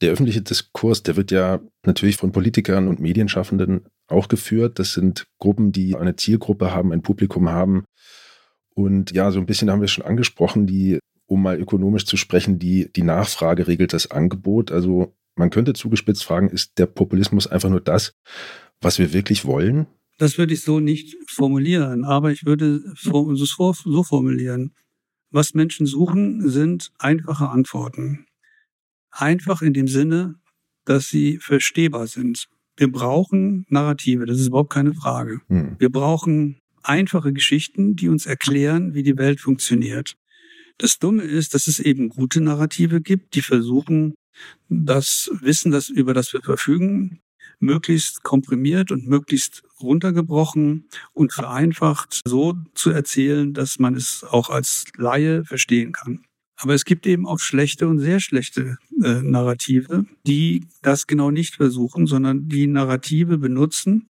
[0.00, 4.78] der öffentliche Diskurs, der wird ja natürlich von Politikern und Medienschaffenden auch geführt.
[4.78, 7.84] Das sind Gruppen, die eine Zielgruppe haben, ein Publikum haben.
[8.74, 12.58] Und ja, so ein bisschen haben wir schon angesprochen, die, um mal ökonomisch zu sprechen,
[12.58, 14.70] die, die Nachfrage regelt das Angebot.
[14.72, 18.14] Also man könnte zugespitzt fragen, ist der Populismus einfach nur das,
[18.80, 19.86] was wir wirklich wollen?
[20.18, 24.72] Das würde ich so nicht formulieren, aber ich würde es so formulieren.
[25.30, 28.26] Was Menschen suchen, sind einfache Antworten.
[29.10, 30.36] Einfach in dem Sinne,
[30.84, 32.48] dass sie verstehbar sind.
[32.76, 35.40] Wir brauchen Narrative, das ist überhaupt keine Frage.
[35.48, 35.76] Hm.
[35.78, 40.16] Wir brauchen einfache Geschichten, die uns erklären, wie die Welt funktioniert.
[40.78, 44.14] Das Dumme ist, dass es eben gute Narrative gibt, die versuchen,
[44.68, 47.20] das Wissen, das, über das wir verfügen,
[47.58, 54.84] möglichst komprimiert und möglichst runtergebrochen und vereinfacht so zu erzählen, dass man es auch als
[54.96, 56.24] Laie verstehen kann.
[56.58, 61.56] Aber es gibt eben auch schlechte und sehr schlechte äh, Narrative, die das genau nicht
[61.56, 64.08] versuchen, sondern die Narrative benutzen,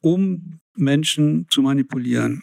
[0.00, 2.42] um Menschen zu manipulieren,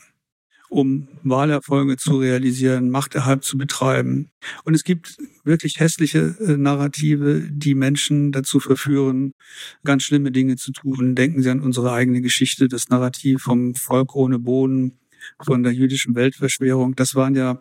[0.69, 4.29] um Wahlerfolge zu realisieren, Machterhalt zu betreiben.
[4.63, 9.31] Und es gibt wirklich hässliche äh, Narrative, die Menschen dazu verführen,
[9.83, 11.15] ganz schlimme Dinge zu tun.
[11.15, 14.97] Denken Sie an unsere eigene Geschichte, das Narrativ vom Volk ohne Boden,
[15.43, 16.95] von der jüdischen Weltverschwörung.
[16.95, 17.59] Das waren ja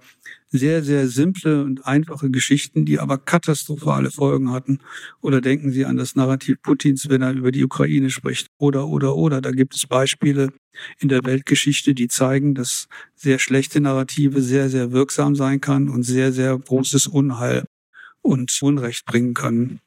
[0.48, 4.78] sehr, sehr simple und einfache Geschichten, die aber katastrophale Folgen hatten.
[5.20, 8.48] Oder denken Sie an das Narrativ Putins, wenn er über die Ukraine spricht.
[8.58, 9.40] Oder, oder, oder.
[9.40, 10.52] Da gibt es Beispiele
[10.98, 16.02] in der Weltgeschichte, die zeigen, dass sehr schlechte Narrative sehr, sehr wirksam sein kann und
[16.02, 17.64] sehr, sehr großes Unheil
[18.22, 19.80] und Unrecht bringen können.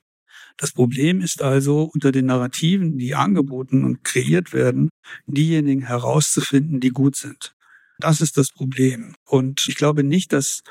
[0.57, 4.89] Das Problem ist also, unter den Narrativen, die angeboten und kreiert werden,
[5.25, 7.55] diejenigen herauszufinden, die gut sind.
[7.99, 9.15] Das ist das Problem.
[9.25, 10.61] Und ich glaube nicht, dass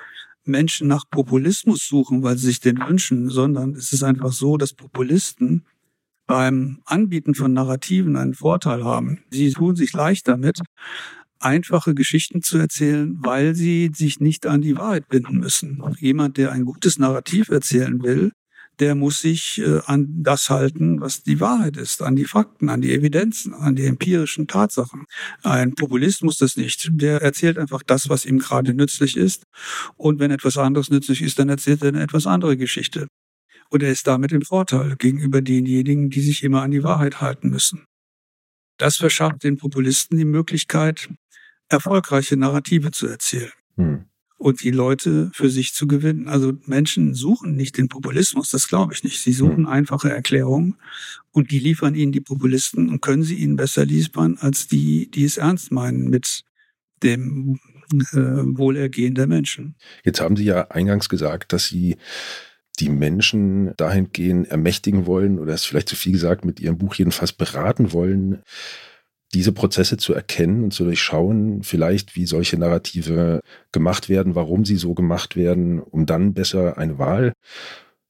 [0.45, 4.73] Menschen nach Populismus suchen, weil sie sich den wünschen, sondern es ist einfach so, dass
[4.73, 5.67] Populisten
[6.27, 9.25] beim Anbieten von Narrativen einen Vorteil haben.
[9.31, 10.61] Sie tun sich leicht damit,
[11.39, 15.83] einfache Geschichten zu erzählen, weil sie sich nicht an die Wahrheit binden müssen.
[15.99, 18.33] Jemand, der ein gutes Narrativ erzählen will,
[18.81, 22.81] der muss sich äh, an das halten, was die Wahrheit ist, an die Fakten, an
[22.81, 25.05] die Evidenzen, an die empirischen Tatsachen.
[25.43, 26.89] Ein Populist muss das nicht.
[26.93, 29.45] Der erzählt einfach das, was ihm gerade nützlich ist.
[29.97, 33.09] Und wenn etwas anderes nützlich ist, dann erzählt er eine etwas andere Geschichte.
[33.71, 37.51] Und er ist damit im Vorteil gegenüber denjenigen, die sich immer an die Wahrheit halten
[37.51, 37.85] müssen.
[38.79, 41.11] Das verschafft den Populisten die Möglichkeit,
[41.69, 43.53] erfolgreiche Narrative zu erzählen.
[43.77, 44.07] Hm.
[44.39, 46.29] Und die Leute für sich zu gewinnen.
[46.29, 49.21] Also Menschen suchen nicht den Populismus, das glaube ich nicht.
[49.21, 49.67] Sie suchen hm.
[49.67, 50.77] einfache Erklärungen
[51.33, 55.25] und die liefern ihnen die Populisten und können sie ihnen besser liefern als die, die
[55.25, 56.45] es ernst meinen mit
[57.03, 57.59] dem
[58.13, 59.75] äh, Wohlergehen der Menschen.
[60.05, 61.97] Jetzt haben Sie ja eingangs gesagt, dass Sie
[62.79, 67.33] die Menschen dahingehend ermächtigen wollen oder ist vielleicht zu viel gesagt, mit ihrem Buch jedenfalls
[67.33, 68.43] beraten wollen,
[69.35, 74.77] diese Prozesse zu erkennen und zu durchschauen, vielleicht wie solche Narrative gemacht werden, warum sie
[74.77, 77.33] so gemacht werden, um dann besser eine Wahl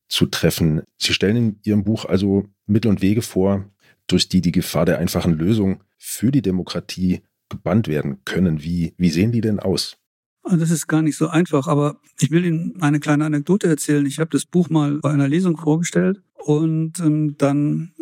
[0.09, 0.83] zu treffen.
[0.97, 3.65] Sie stellen in Ihrem Buch also Mittel und Wege vor,
[4.07, 8.63] durch die die Gefahr der einfachen Lösung für die Demokratie gebannt werden können.
[8.63, 9.97] Wie, wie sehen die denn aus?
[10.43, 14.07] Also das ist gar nicht so einfach, aber ich will Ihnen eine kleine Anekdote erzählen.
[14.07, 17.93] Ich habe das Buch mal bei einer Lesung vorgestellt und ähm, dann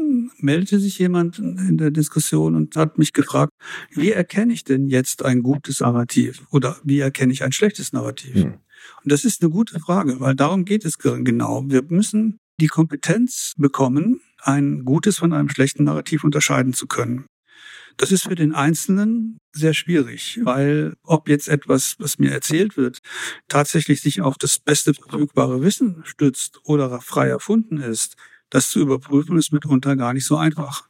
[0.46, 3.52] meldete sich jemand in der Diskussion und hat mich gefragt,
[3.90, 8.34] wie erkenne ich denn jetzt ein gutes Narrativ oder wie erkenne ich ein schlechtes Narrativ?
[8.34, 8.54] Hm.
[9.02, 11.64] Und das ist eine gute Frage, weil darum geht es genau.
[11.66, 17.26] Wir müssen die Kompetenz bekommen, ein gutes von einem schlechten Narrativ unterscheiden zu können.
[17.96, 23.00] Das ist für den Einzelnen sehr schwierig, weil ob jetzt etwas, was mir erzählt wird,
[23.48, 28.16] tatsächlich sich auf das beste verfügbare Wissen stützt oder frei erfunden ist,
[28.56, 30.88] das zu überprüfen ist mitunter gar nicht so einfach.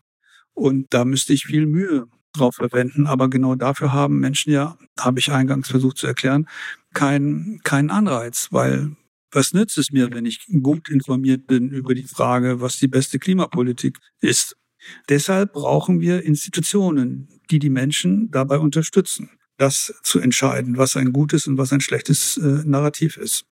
[0.54, 3.08] Und da müsste ich viel Mühe drauf verwenden.
[3.08, 6.48] Aber genau dafür haben Menschen ja, habe ich eingangs versucht zu erklären,
[6.94, 8.94] keinen keinen Anreiz, weil
[9.32, 13.18] was nützt es mir, wenn ich gut informiert bin über die Frage, was die beste
[13.18, 14.56] Klimapolitik ist?
[15.08, 21.48] Deshalb brauchen wir Institutionen, die die Menschen dabei unterstützen, das zu entscheiden, was ein gutes
[21.48, 23.44] und was ein schlechtes äh, Narrativ ist.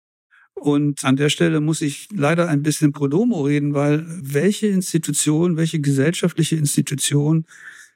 [0.55, 5.57] Und an der Stelle muss ich leider ein bisschen pro domo reden, weil welche Institution,
[5.57, 7.45] welche gesellschaftliche Institution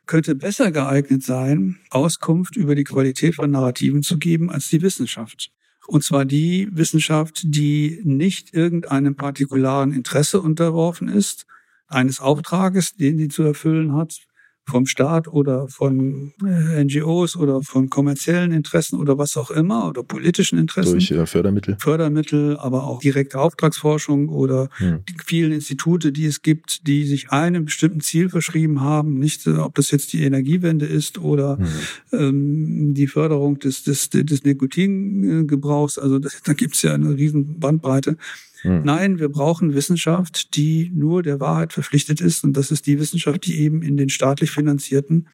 [0.07, 5.51] könnte besser geeignet sein, Auskunft über die Qualität von Narrativen zu geben als die Wissenschaft.
[5.87, 11.47] Und zwar die Wissenschaft, die nicht irgendeinem partikularen Interesse unterworfen ist,
[11.87, 14.27] eines Auftrages, den sie zu erfüllen hat,
[14.68, 20.02] vom Staat oder von äh, NGOs oder von kommerziellen Interessen oder was auch immer oder
[20.02, 20.92] politischen Interessen.
[20.92, 21.76] Durch äh, Fördermittel.
[21.81, 25.00] Fördermittel, aber auch direkte Auftragsforschung oder hm.
[25.09, 29.57] die vielen Institute, die es gibt, die sich einem bestimmten Ziel verschrieben haben, nicht äh,
[29.57, 31.66] ob das jetzt die Energiewende ist oder hm.
[32.12, 35.98] ähm, die Förderung des, des, des Nikotingebrauchs.
[35.98, 38.16] Also das, da gibt es ja eine riesen Bandbreite.
[38.62, 38.83] Hm.
[38.85, 42.44] Nein, wir brauchen Wissenschaft, die nur der Wahrheit verpflichtet ist.
[42.44, 45.29] Und das ist die Wissenschaft, die eben in den staatlich finanzierten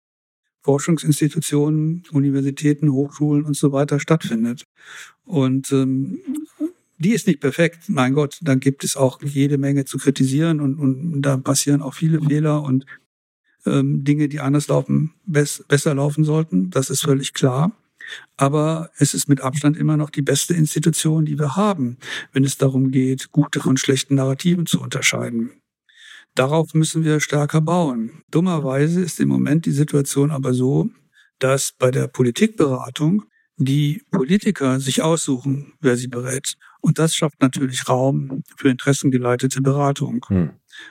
[0.62, 4.64] Forschungsinstitutionen, Universitäten, Hochschulen und so weiter stattfindet.
[5.24, 6.20] Und ähm,
[6.98, 10.78] die ist nicht perfekt, mein Gott, dann gibt es auch jede Menge zu kritisieren und,
[10.78, 12.86] und da passieren auch viele Fehler und
[13.66, 16.70] ähm, Dinge, die anders laufen, bess besser laufen sollten.
[16.70, 17.72] Das ist völlig klar.
[18.36, 21.98] Aber es ist mit Abstand immer noch die beste Institution, die wir haben,
[22.32, 25.50] wenn es darum geht, gute von schlechten Narrativen zu unterscheiden.
[26.34, 28.22] Darauf müssen wir stärker bauen.
[28.30, 30.90] Dummerweise ist im Moment die Situation aber so,
[31.38, 33.24] dass bei der Politikberatung
[33.56, 36.54] die Politiker sich aussuchen, wer sie berät.
[36.80, 40.24] Und das schafft natürlich Raum für interessengeleitete Beratung.
[40.28, 40.50] Hm.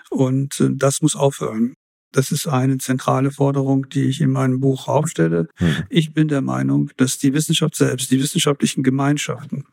[0.10, 1.76] Und äh, das muss aufhören.
[2.13, 5.49] Das ist eine zentrale Forderung, die ich in meinem Buch aufstelle.
[5.60, 5.84] Mhm.
[5.89, 9.65] Ich bin der Meinung, dass die Wissenschaft selbst, die wissenschaftlichen Gemeinschaften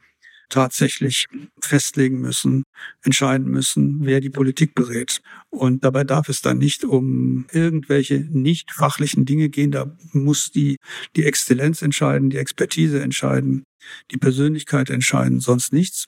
[0.51, 1.27] tatsächlich
[1.63, 2.65] festlegen müssen,
[3.03, 5.21] entscheiden müssen, wer die Politik berät.
[5.49, 9.71] Und dabei darf es dann nicht um irgendwelche nicht fachlichen Dinge gehen.
[9.71, 10.77] Da muss die,
[11.17, 13.63] die Exzellenz entscheiden, die Expertise entscheiden,
[14.11, 16.07] die Persönlichkeit entscheiden, sonst nichts.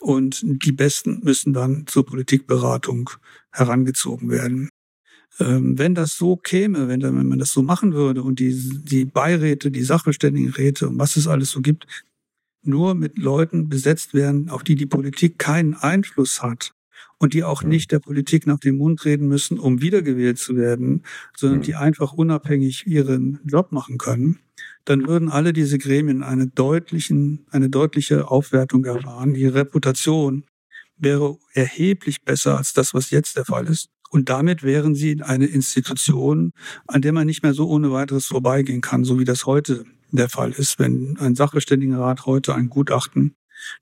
[0.00, 3.10] Und die Besten müssen dann zur Politikberatung
[3.52, 4.68] herangezogen werden.
[5.40, 9.04] Ähm, wenn das so käme, wenn, wenn man das so machen würde und die, die
[9.04, 11.86] Beiräte, die Sachverständigenräte und was es alles so gibt,
[12.62, 16.74] nur mit Leuten besetzt werden, auf die die Politik keinen Einfluss hat
[17.18, 21.04] und die auch nicht der Politik nach dem Mund reden müssen, um wiedergewählt zu werden,
[21.36, 24.38] sondern die einfach unabhängig ihren Job machen können,
[24.84, 29.34] dann würden alle diese Gremien eine deutlichen, eine deutliche Aufwertung erfahren.
[29.34, 30.44] Die Reputation
[30.96, 33.90] wäre erheblich besser als das, was jetzt der Fall ist.
[34.10, 36.52] Und damit wären sie eine Institution,
[36.86, 40.28] an der man nicht mehr so ohne weiteres vorbeigehen kann, so wie das heute der
[40.28, 40.78] Fall ist.
[40.78, 43.34] Wenn ein Sachverständigenrat heute ein Gutachten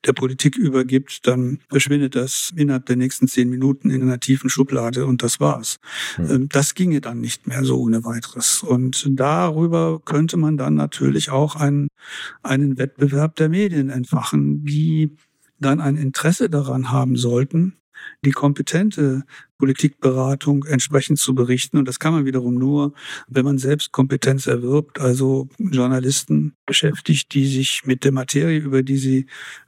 [0.04, 5.06] der Politik übergibt, dann verschwindet das innerhalb der nächsten zehn Minuten in einer tiefen Schublade
[5.06, 5.76] und das war's.
[6.18, 6.48] Mhm.
[6.48, 8.62] Das ginge dann nicht mehr so ohne weiteres.
[8.62, 11.88] Und darüber könnte man dann natürlich auch einen,
[12.42, 15.16] einen Wettbewerb der Medien entfachen, die
[15.58, 17.76] dann ein Interesse daran haben sollten,
[18.24, 19.24] die kompetente
[19.58, 21.78] Politikberatung entsprechend zu berichten.
[21.78, 22.92] Und das kann man wiederum nur,
[23.28, 28.98] wenn man selbst Kompetenz erwirbt, also Journalisten beschäftigt, die sich mit der Materie, über die
[28.98, 29.26] sie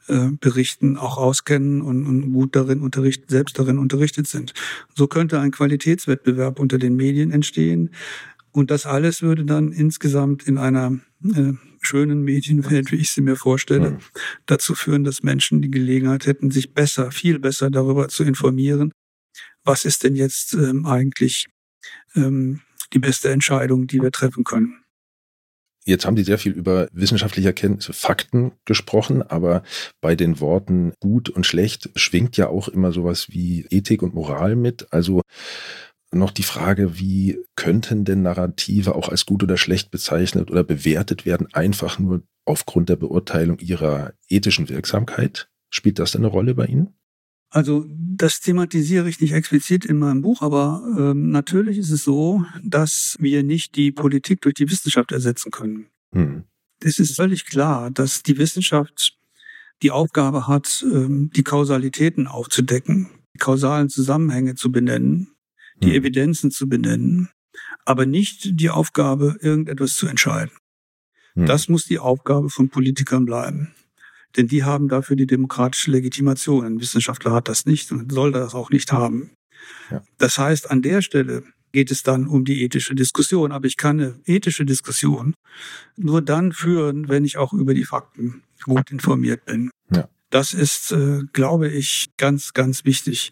[0.09, 4.53] äh, berichten, auch auskennen und, und gut darin unterrichten, selbst darin unterrichtet sind.
[4.95, 7.91] So könnte ein Qualitätswettbewerb unter den Medien entstehen.
[8.53, 13.37] Und das alles würde dann insgesamt in einer äh, schönen Medienwelt, wie ich sie mir
[13.37, 13.99] vorstelle, mhm.
[14.47, 18.93] dazu führen, dass Menschen die Gelegenheit hätten, sich besser, viel besser darüber zu informieren,
[19.69, 21.47] was ist denn jetzt ähm, eigentlich
[22.17, 24.83] ähm, die beste Entscheidung, die wir treffen können.
[25.85, 29.63] Jetzt haben Sie sehr viel über wissenschaftliche Erkenntnisse, Fakten gesprochen, aber
[30.01, 34.57] bei den Worten gut und schlecht schwingt ja auch immer sowas wie Ethik und Moral
[34.57, 34.93] mit.
[34.93, 35.23] Also
[36.11, 41.27] noch die Frage, wie könnten denn Narrative auch als gut oder schlecht bezeichnet oder bewertet
[41.27, 45.49] werden, einfach nur aufgrund der Beurteilung ihrer ethischen Wirksamkeit?
[45.71, 46.98] Spielt das denn eine Rolle bei Ihnen?
[47.51, 52.45] Also das thematisiere ich nicht explizit in meinem Buch, aber ähm, natürlich ist es so,
[52.63, 55.87] dass wir nicht die Politik durch die Wissenschaft ersetzen können.
[56.13, 56.45] Hm.
[56.81, 59.17] Es ist völlig klar, dass die Wissenschaft
[59.83, 65.29] die Aufgabe hat, ähm, die Kausalitäten aufzudecken, die kausalen Zusammenhänge zu benennen
[65.83, 65.95] die hm.
[65.95, 67.29] Evidenzen zu benennen,
[67.85, 70.53] aber nicht die Aufgabe, irgendetwas zu entscheiden.
[71.35, 71.47] Hm.
[71.47, 73.75] Das muss die Aufgabe von Politikern bleiben.
[74.37, 76.65] Denn die haben dafür die demokratische Legitimation.
[76.65, 79.31] Ein Wissenschaftler hat das nicht und soll das auch nicht haben.
[79.91, 80.03] Ja.
[80.19, 83.53] Das heißt, an der Stelle geht es dann um die ethische Diskussion.
[83.53, 85.35] Aber ich kann eine ethische Diskussion
[85.97, 89.71] nur dann führen, wenn ich auch über die Fakten gut informiert bin.
[89.91, 90.09] Ja.
[90.31, 93.31] Das ist, äh, glaube ich, ganz, ganz wichtig.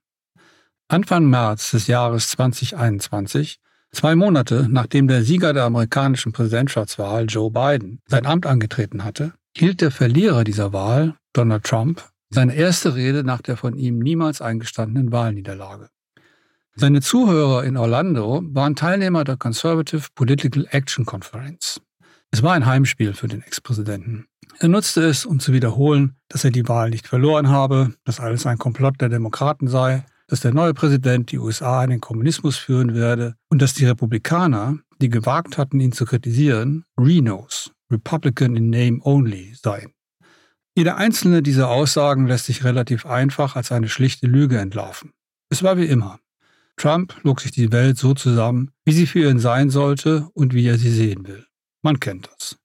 [0.89, 3.61] Anfang März des Jahres 2021
[3.93, 9.81] Zwei Monate nachdem der Sieger der amerikanischen Präsidentschaftswahl, Joe Biden, sein Amt angetreten hatte, hielt
[9.81, 12.03] der Verlierer dieser Wahl, Donald Trump,
[12.35, 15.89] seine erste Rede nach der von ihm niemals eingestandenen Wahlniederlage.
[16.77, 21.81] Seine Zuhörer in Orlando waren Teilnehmer der Conservative Political Action Conference.
[22.31, 24.27] Es war ein Heimspiel für den Ex-Präsidenten.
[24.59, 28.45] Er nutzte es, um zu wiederholen, dass er die Wahl nicht verloren habe, dass alles
[28.47, 32.95] ein Komplott der Demokraten sei dass der neue Präsident die USA in den Kommunismus führen
[32.95, 39.01] werde und dass die Republikaner, die gewagt hatten, ihn zu kritisieren, Renos, Republican in Name
[39.03, 39.93] Only, seien.
[40.77, 45.13] Jede einzelne dieser Aussagen lässt sich relativ einfach als eine schlichte Lüge entlarven.
[45.49, 46.19] Es war wie immer.
[46.77, 50.67] Trump log sich die Welt so zusammen, wie sie für ihn sein sollte und wie
[50.67, 51.47] er sie sehen will.
[51.83, 52.59] Man kennt das.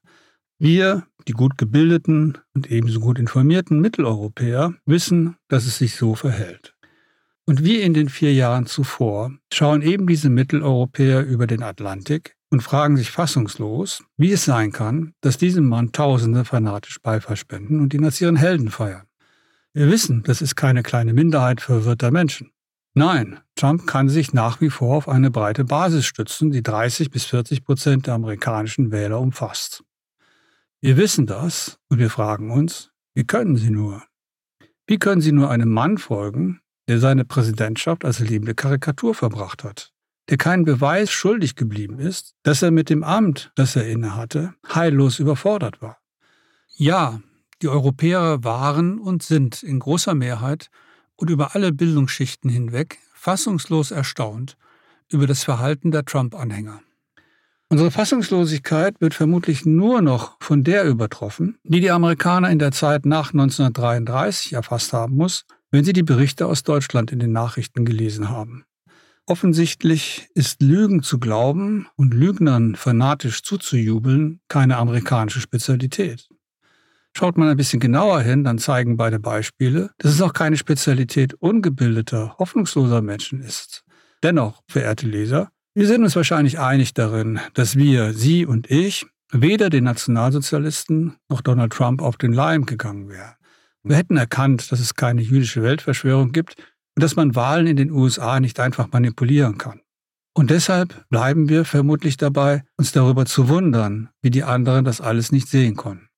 [0.58, 6.74] Wir, die gut gebildeten und ebenso gut informierten Mitteleuropäer, wissen, dass es sich so verhält.
[7.46, 12.62] Und wie in den vier Jahren zuvor schauen eben diese Mitteleuropäer über den Atlantik und
[12.62, 17.94] fragen sich fassungslos, wie es sein kann, dass diesem Mann Tausende fanatisch Beifall spenden und
[17.94, 19.08] ihn als ihren Helden feiern.
[19.74, 22.52] Wir wissen, das ist keine kleine Minderheit verwirrter Menschen.
[22.96, 27.26] Nein, Trump kann sich nach wie vor auf eine breite Basis stützen, die 30 bis
[27.26, 29.84] 40 Prozent der amerikanischen Wähler umfasst.
[30.82, 34.04] Wir wissen das und wir fragen uns, wie können sie nur?
[34.88, 39.94] Wie können sie nur einem Mann folgen, der seine Präsidentschaft als lebende Karikatur verbracht hat,
[40.30, 45.20] der keinen Beweis schuldig geblieben ist, dass er mit dem Amt, das er innehatte, heillos
[45.20, 45.98] überfordert war.
[46.76, 47.20] Ja,
[47.62, 50.70] die Europäer waren und sind in großer Mehrheit
[51.16, 54.56] und über alle Bildungsschichten hinweg fassungslos erstaunt
[55.10, 56.82] über das Verhalten der Trump-Anhänger.
[57.68, 63.06] Unsere Fassungslosigkeit wird vermutlich nur noch von der übertroffen, die die Amerikaner in der Zeit
[63.06, 68.30] nach 1933 erfasst haben muss, wenn sie die Berichte aus Deutschland in den Nachrichten gelesen
[68.30, 68.64] haben.
[69.30, 76.28] Offensichtlich ist Lügen zu glauben und Lügnern fanatisch zuzujubeln keine amerikanische Spezialität.
[77.16, 81.36] Schaut man ein bisschen genauer hin, dann zeigen beide Beispiele, dass es auch keine Spezialität
[81.36, 83.84] ungebildeter, hoffnungsloser Menschen ist.
[84.24, 89.70] Dennoch, verehrte Leser, wir sind uns wahrscheinlich einig darin, dass wir, Sie und ich, weder
[89.70, 93.36] den Nationalsozialisten noch Donald Trump auf den Leim gegangen wären.
[93.84, 96.56] Wir hätten erkannt, dass es keine jüdische Weltverschwörung gibt
[97.00, 99.80] und dass man Wahlen in den USA nicht einfach manipulieren kann.
[100.34, 105.32] Und deshalb bleiben wir vermutlich dabei, uns darüber zu wundern, wie die anderen das alles
[105.32, 106.10] nicht sehen konnten.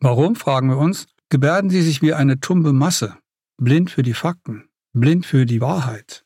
[0.00, 3.18] Warum, fragen wir uns, gebärden sie sich wie eine tumbe Masse,
[3.58, 6.24] blind für die Fakten, blind für die Wahrheit.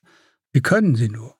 [0.53, 1.35] Wie können sie nur?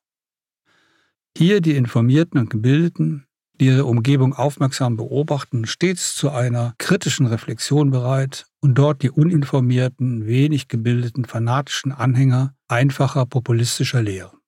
[1.37, 3.28] Hier die Informierten und Gebildeten,
[3.61, 10.69] ihre Umgebung aufmerksam beobachten, stets zu einer kritischen Reflexion bereit und dort die uninformierten, wenig
[10.69, 14.39] gebildeten, fanatischen Anhänger einfacher populistischer Lehren.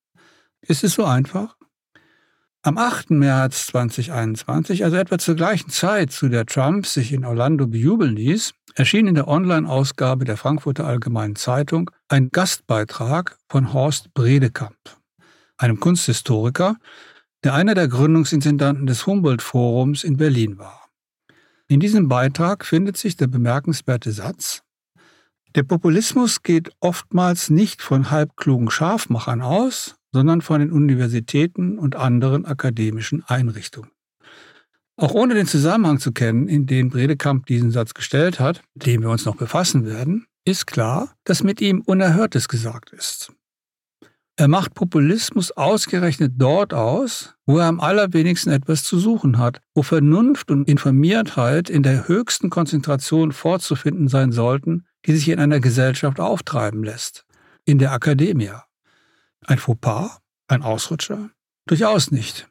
[0.60, 1.56] Ist es so einfach?
[2.62, 3.12] Am 8.
[3.12, 8.52] März 2021, also etwa zur gleichen Zeit, zu der Trump sich in Orlando bejubeln ließ,
[8.74, 14.76] erschien in der Online-Ausgabe der Frankfurter Allgemeinen Zeitung ein Gastbeitrag von Horst Bredekamp,
[15.56, 16.76] einem Kunsthistoriker,
[17.44, 20.88] der einer der Gründungsintendanten des Humboldt-Forums in Berlin war.
[21.68, 24.62] In diesem Beitrag findet sich der bemerkenswerte Satz,
[25.56, 32.44] der Populismus geht oftmals nicht von halbklugen Scharfmachern aus, sondern von den Universitäten und anderen
[32.44, 33.90] akademischen Einrichtungen.
[34.96, 39.10] Auch ohne den Zusammenhang zu kennen, in den Bredekamp diesen Satz gestellt hat, dem wir
[39.10, 43.32] uns noch befassen werden, ist klar, dass mit ihm Unerhörtes gesagt ist.
[44.40, 49.82] Er macht Populismus ausgerechnet dort aus, wo er am allerwenigsten etwas zu suchen hat, wo
[49.82, 56.20] Vernunft und Informiertheit in der höchsten Konzentration vorzufinden sein sollten, die sich in einer Gesellschaft
[56.20, 57.26] auftreiben lässt,
[57.66, 58.52] in der Akademie.
[59.44, 60.22] Ein Fauxpas?
[60.48, 61.28] Ein Ausrutscher?
[61.66, 62.48] Durchaus nicht.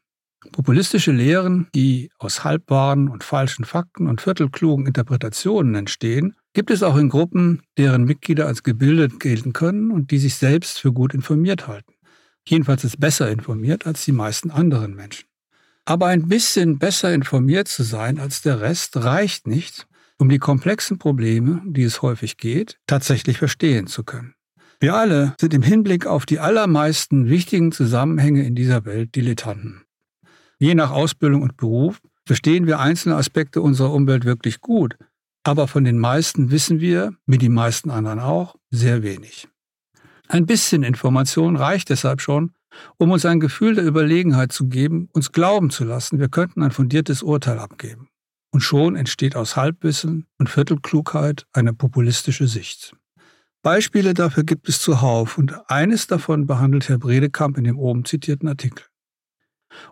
[0.51, 6.97] Populistische Lehren, die aus halbwahren und falschen Fakten und viertelklugen Interpretationen entstehen, gibt es auch
[6.97, 11.67] in Gruppen, deren Mitglieder als gebildet gelten können und die sich selbst für gut informiert
[11.67, 11.93] halten.
[12.47, 15.27] Jedenfalls ist besser informiert als die meisten anderen Menschen.
[15.85, 19.87] Aber ein bisschen besser informiert zu sein als der Rest reicht nicht,
[20.17, 24.33] um die komplexen Probleme, die es häufig geht, tatsächlich verstehen zu können.
[24.79, 29.83] Wir alle sind im Hinblick auf die allermeisten wichtigen Zusammenhänge in dieser Welt Dilettanten.
[30.57, 34.95] Je nach Ausbildung und Beruf verstehen wir einzelne Aspekte unserer Umwelt wirklich gut,
[35.49, 39.47] aber von den meisten wissen wir, wie die meisten anderen auch, sehr wenig.
[40.27, 42.51] Ein bisschen Information reicht deshalb schon,
[42.97, 46.69] um uns ein Gefühl der Überlegenheit zu geben, uns glauben zu lassen, wir könnten ein
[46.69, 48.09] fundiertes Urteil abgeben.
[48.51, 52.95] Und schon entsteht aus Halbwissen und Viertelklugheit eine populistische Sicht.
[53.63, 58.47] Beispiele dafür gibt es zuhauf und eines davon behandelt Herr Bredekamp in dem oben zitierten
[58.47, 58.85] Artikel.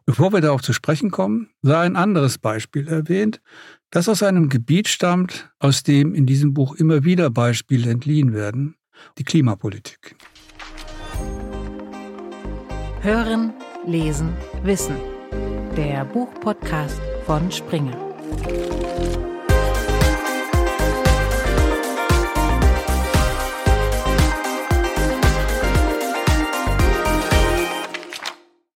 [0.06, 3.42] Bevor wir darauf zu sprechen kommen, sei ein anderes Beispiel erwähnt,
[3.90, 8.76] das aus einem Gebiet stammt, aus dem in diesem Buch immer wieder Beispiele entliehen werden,
[9.18, 10.16] die Klimapolitik.
[13.02, 13.54] Hören,
[13.86, 14.34] lesen,
[14.64, 14.96] wissen.
[15.78, 17.96] Der Buchpodcast von Springer.